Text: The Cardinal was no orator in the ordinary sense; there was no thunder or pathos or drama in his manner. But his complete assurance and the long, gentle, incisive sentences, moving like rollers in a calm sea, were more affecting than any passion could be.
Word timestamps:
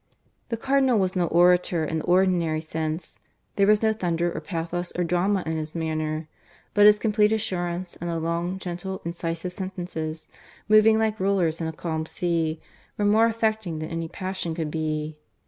The 0.49 0.57
Cardinal 0.57 0.97
was 0.97 1.15
no 1.15 1.27
orator 1.27 1.85
in 1.85 1.99
the 1.99 2.03
ordinary 2.05 2.59
sense; 2.59 3.21
there 3.55 3.67
was 3.67 3.83
no 3.83 3.93
thunder 3.93 4.35
or 4.35 4.41
pathos 4.41 4.91
or 4.97 5.03
drama 5.03 5.43
in 5.45 5.57
his 5.57 5.75
manner. 5.75 6.27
But 6.73 6.87
his 6.87 6.97
complete 6.97 7.31
assurance 7.31 7.97
and 7.97 8.09
the 8.09 8.17
long, 8.19 8.57
gentle, 8.57 9.03
incisive 9.05 9.53
sentences, 9.53 10.27
moving 10.67 10.97
like 10.97 11.19
rollers 11.19 11.61
in 11.61 11.67
a 11.67 11.71
calm 11.71 12.07
sea, 12.07 12.59
were 12.97 13.05
more 13.05 13.27
affecting 13.27 13.77
than 13.77 13.89
any 13.91 14.07
passion 14.07 14.55
could 14.55 14.71
be. 14.71 15.19